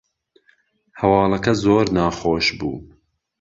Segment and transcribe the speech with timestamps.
[0.99, 2.75] هەواڵەکە زۆر ناخۆش بوو